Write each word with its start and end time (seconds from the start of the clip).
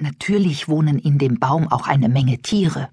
Natürlich 0.00 0.66
wohnen 0.66 0.98
in 0.98 1.18
dem 1.18 1.38
Baum 1.38 1.70
auch 1.70 1.86
eine 1.86 2.08
Menge 2.08 2.38
Tiere. 2.38 2.88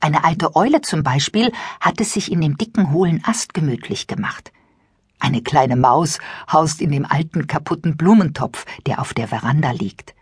Eine 0.00 0.24
alte 0.24 0.56
Eule 0.56 0.80
zum 0.80 1.04
Beispiel 1.04 1.52
hat 1.80 2.00
es 2.00 2.12
sich 2.12 2.32
in 2.32 2.40
dem 2.40 2.58
dicken 2.58 2.90
hohlen 2.90 3.22
Ast 3.24 3.54
gemütlich 3.54 4.08
gemacht. 4.08 4.50
Eine 5.20 5.40
kleine 5.40 5.76
Maus 5.76 6.18
haust 6.50 6.80
in 6.80 6.90
dem 6.90 7.06
alten 7.06 7.46
kaputten 7.46 7.96
Blumentopf, 7.96 8.66
der 8.86 9.00
auf 9.00 9.14
der 9.14 9.28
Veranda 9.28 9.70
liegt. 9.70 10.16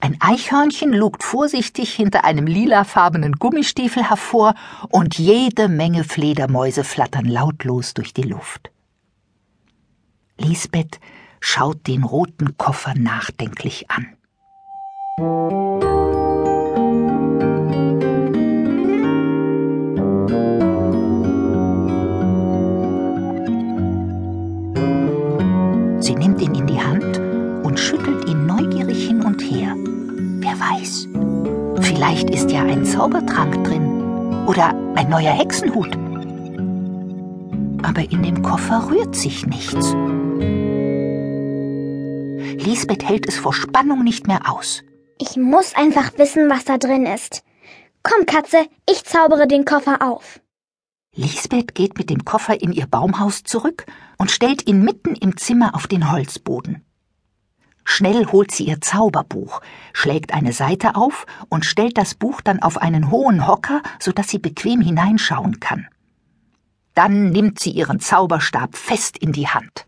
Ein 0.00 0.16
Eichhörnchen 0.20 0.94
lugt 0.94 1.22
vorsichtig 1.24 1.92
hinter 1.92 2.24
einem 2.24 2.46
lilafarbenen 2.46 3.34
Gummistiefel 3.34 4.08
hervor 4.08 4.54
und 4.88 5.18
jede 5.18 5.68
Menge 5.68 6.04
Fledermäuse 6.04 6.84
flattern 6.84 7.26
lautlos 7.26 7.92
durch 7.92 8.14
die 8.14 8.22
Luft. 8.22 8.70
Lisbeth 10.38 11.00
schaut 11.38 11.86
den 11.86 12.02
roten 12.02 12.56
Koffer 12.56 12.94
nachdenklich 12.94 13.90
an. 13.90 14.16
Sie 15.18 15.24
nimmt 26.14 26.40
ihn 26.40 26.54
in 26.54 26.66
die 26.66 26.80
Hand 26.80 27.18
und 27.62 27.78
schüttelt 27.78 28.26
ihn 28.26 28.46
neugierig 28.46 29.06
hin 29.06 29.22
und 29.22 29.42
her. 29.42 29.76
Wer 30.40 30.58
weiß, 30.58 31.08
vielleicht 31.82 32.30
ist 32.30 32.50
ja 32.50 32.62
ein 32.62 32.86
Zaubertrank 32.86 33.64
drin 33.64 34.46
oder 34.46 34.74
ein 34.94 35.10
neuer 35.10 35.32
Hexenhut. 35.32 35.94
Aber 37.82 38.00
in 38.10 38.22
dem 38.22 38.40
Koffer 38.40 38.88
rührt 38.90 39.14
sich 39.14 39.44
nichts. 39.44 39.94
Lisbeth 42.64 43.06
hält 43.06 43.28
es 43.28 43.36
vor 43.36 43.52
Spannung 43.52 44.04
nicht 44.04 44.26
mehr 44.26 44.50
aus. 44.50 44.82
Ich 45.24 45.36
muss 45.36 45.76
einfach 45.76 46.18
wissen, 46.18 46.50
was 46.50 46.64
da 46.64 46.78
drin 46.78 47.06
ist. 47.06 47.44
Komm, 48.02 48.26
Katze, 48.26 48.66
ich 48.90 49.04
zaubere 49.04 49.46
den 49.46 49.64
Koffer 49.64 50.02
auf. 50.02 50.40
Lisbeth 51.14 51.76
geht 51.76 51.96
mit 51.96 52.10
dem 52.10 52.24
Koffer 52.24 52.60
in 52.60 52.72
ihr 52.72 52.88
Baumhaus 52.88 53.44
zurück 53.44 53.86
und 54.18 54.32
stellt 54.32 54.66
ihn 54.66 54.82
mitten 54.82 55.14
im 55.14 55.36
Zimmer 55.36 55.76
auf 55.76 55.86
den 55.86 56.10
Holzboden. 56.10 56.84
Schnell 57.84 58.26
holt 58.32 58.50
sie 58.50 58.64
ihr 58.64 58.80
Zauberbuch, 58.80 59.60
schlägt 59.92 60.34
eine 60.34 60.52
Seite 60.52 60.96
auf 60.96 61.24
und 61.48 61.66
stellt 61.66 61.98
das 61.98 62.16
Buch 62.16 62.40
dann 62.40 62.60
auf 62.60 62.78
einen 62.78 63.12
hohen 63.12 63.46
Hocker, 63.46 63.80
so 64.00 64.10
dass 64.10 64.28
sie 64.28 64.40
bequem 64.40 64.80
hineinschauen 64.80 65.60
kann. 65.60 65.86
Dann 66.94 67.30
nimmt 67.30 67.60
sie 67.60 67.70
ihren 67.70 68.00
Zauberstab 68.00 68.76
fest 68.76 69.18
in 69.18 69.30
die 69.30 69.46
Hand. 69.46 69.86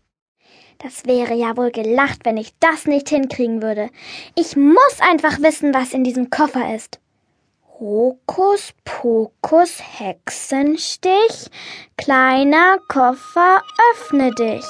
Das 0.79 1.05
wäre 1.05 1.33
ja 1.33 1.55
wohl 1.57 1.71
gelacht, 1.71 2.25
wenn 2.25 2.37
ich 2.37 2.53
das 2.59 2.85
nicht 2.85 3.09
hinkriegen 3.09 3.61
würde. 3.61 3.89
Ich 4.35 4.55
muss 4.55 4.99
einfach 4.99 5.41
wissen, 5.41 5.73
was 5.73 5.93
in 5.93 6.03
diesem 6.03 6.29
Koffer 6.29 6.75
ist. 6.75 6.99
Hokus 7.79 8.73
Pokus 8.83 9.79
Hexenstich, 9.99 11.49
kleiner 11.97 12.77
Koffer, 12.87 13.61
öffne 13.91 14.31
dich. 14.31 14.65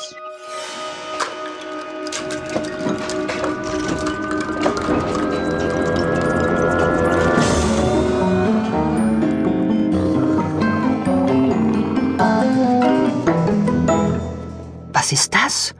Was 14.93 15.11
ist 15.11 15.35
das? 15.35 15.75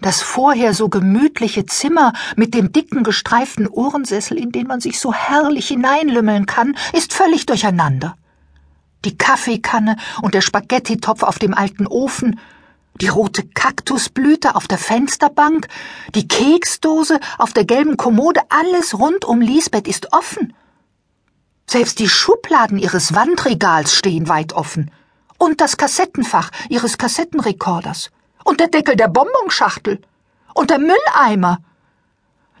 Das 0.00 0.22
vorher 0.22 0.74
so 0.74 0.88
gemütliche 0.88 1.66
Zimmer 1.66 2.12
mit 2.36 2.54
dem 2.54 2.72
dicken 2.72 3.02
gestreiften 3.02 3.66
Ohrensessel, 3.66 4.38
in 4.38 4.52
den 4.52 4.66
man 4.66 4.80
sich 4.80 5.00
so 5.00 5.12
herrlich 5.12 5.68
hineinlümmeln 5.68 6.46
kann, 6.46 6.76
ist 6.92 7.12
völlig 7.12 7.46
durcheinander. 7.46 8.16
Die 9.04 9.16
Kaffeekanne 9.16 9.96
und 10.20 10.34
der 10.34 10.42
Spaghettitopf 10.42 11.22
auf 11.22 11.38
dem 11.38 11.54
alten 11.54 11.86
Ofen, 11.86 12.38
die 13.00 13.08
rote 13.08 13.46
Kaktusblüte 13.46 14.54
auf 14.54 14.68
der 14.68 14.78
Fensterbank, 14.78 15.68
die 16.14 16.28
Keksdose 16.28 17.20
auf 17.38 17.52
der 17.52 17.64
gelben 17.64 17.96
Kommode, 17.96 18.40
alles 18.48 18.98
rund 18.98 19.24
um 19.24 19.40
Lisbeth 19.40 19.88
ist 19.88 20.12
offen. 20.12 20.54
Selbst 21.66 21.98
die 21.98 22.08
Schubladen 22.08 22.78
ihres 22.78 23.14
Wandregals 23.14 23.94
stehen 23.94 24.28
weit 24.28 24.52
offen. 24.52 24.90
Und 25.38 25.60
das 25.60 25.76
Kassettenfach 25.76 26.50
ihres 26.68 26.96
Kassettenrekorders 26.96 28.10
und 28.46 28.60
der 28.60 28.68
Deckel 28.68 28.96
der 28.96 29.08
Bonbonschachtel 29.08 30.00
und 30.54 30.70
der 30.70 30.78
Mülleimer. 30.78 31.58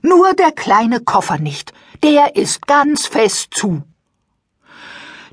Nur 0.02 0.34
der 0.34 0.52
kleine 0.52 1.00
Koffer 1.00 1.38
nicht, 1.38 1.72
der 2.02 2.36
ist 2.36 2.66
ganz 2.66 3.06
fest 3.06 3.54
zu. 3.54 3.82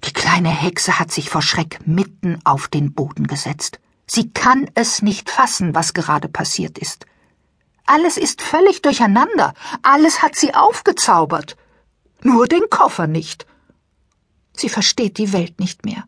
Die 0.05 0.13
kleine 0.13 0.49
Hexe 0.49 0.99
hat 0.99 1.11
sich 1.11 1.29
vor 1.29 1.41
Schreck 1.41 1.79
mitten 1.85 2.39
auf 2.43 2.67
den 2.67 2.93
Boden 2.93 3.25
gesetzt. 3.25 3.79
Sie 4.05 4.31
kann 4.31 4.69
es 4.75 5.01
nicht 5.01 5.29
fassen, 5.29 5.73
was 5.73 5.93
gerade 5.93 6.29
passiert 6.29 6.77
ist. 6.77 7.05
Alles 7.85 8.17
ist 8.17 8.41
völlig 8.41 8.81
durcheinander, 8.81 9.53
alles 9.81 10.21
hat 10.21 10.35
sie 10.35 10.53
aufgezaubert. 10.53 11.57
Nur 12.21 12.47
den 12.47 12.69
Koffer 12.69 13.07
nicht. 13.07 13.47
Sie 14.55 14.69
versteht 14.69 15.17
die 15.17 15.33
Welt 15.33 15.59
nicht 15.59 15.83
mehr. 15.83 16.03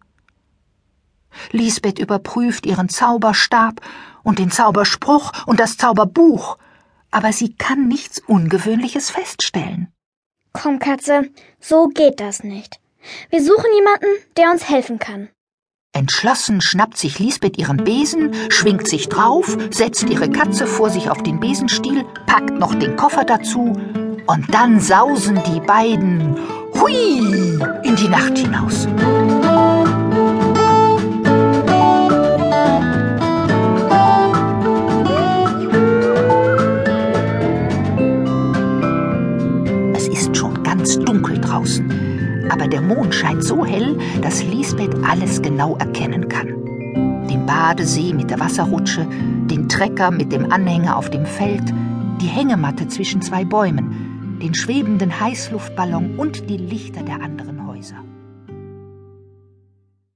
Lisbeth 1.52 2.00
überprüft 2.00 2.66
ihren 2.66 2.90
Zauberstab 2.90 3.82
und 4.24 4.40
den 4.40 4.52
Zauberspruch 4.52 5.32
und 5.46 5.60
das 5.60 5.78
Zauberbuch, 5.78 6.58
aber 7.12 7.32
sie 7.32 7.56
kann 7.56 7.88
nichts 7.88 8.20
Ungewöhnliches 8.28 9.10
feststellen. 9.10 9.92
Komm, 10.54 10.80
Katze, 10.80 11.30
so 11.60 11.88
geht 11.88 12.20
das 12.20 12.44
nicht. 12.44 12.80
Wir 13.30 13.44
suchen 13.44 13.72
jemanden, 13.76 14.08
der 14.38 14.52
uns 14.52 14.68
helfen 14.70 15.00
kann. 15.00 15.30
Entschlossen 15.94 16.60
schnappt 16.60 16.98
sich 16.98 17.20
Lisbeth 17.20 17.58
ihren 17.58 17.78
Besen, 17.78 18.34
schwingt 18.50 18.88
sich 18.88 19.08
drauf, 19.08 19.58
setzt 19.72 20.10
ihre 20.10 20.30
Katze 20.30 20.68
vor 20.68 20.90
sich 20.90 21.10
auf 21.10 21.24
den 21.24 21.40
Besenstiel, 21.40 22.04
packt 22.26 22.60
noch 22.60 22.76
den 22.76 22.98
Koffer 22.98 23.24
dazu 23.24 23.74
und 24.28 24.54
dann 24.54 24.82
sausen 24.82 25.42
die 25.44 25.62
beiden 25.62 26.36
hui 26.74 27.60
in 27.84 27.96
die 27.96 28.10
Nacht 28.10 28.38
hinaus. 28.38 28.88
Aber 42.50 42.68
der 42.68 42.82
Mond 42.82 43.14
scheint 43.14 43.44
so 43.44 43.66
hell, 43.66 43.98
dass 44.22 44.44
Lisbeth 44.44 44.96
alles 45.04 45.42
genau 45.42 45.76
erkennen 45.78 46.28
kann. 46.30 46.48
Den 47.28 47.46
Badesee 47.46 48.14
mit 48.14 48.30
der 48.30 48.40
Wasserrutsche, 48.40 49.06
den 49.50 49.68
Trecker 49.68 50.12
mit 50.12 50.32
dem 50.32 50.52
Anhänger 50.52 50.98
auf 50.98 51.10
dem 51.10 51.26
Feld, 51.26 51.64
die 52.22 52.28
Hängematte 52.28 52.88
zwischen 52.88 53.22
zwei 53.22 53.44
Bäumen, 53.44 54.40
den 54.42 54.54
schwebenden 54.54 55.20
Heißluftballon 55.20 56.18
und 56.18 56.50
die 56.50 56.58
Lichter 56.58 57.04
der 57.04 57.22
anderen 57.22 57.68
Häuser. 57.68 58.04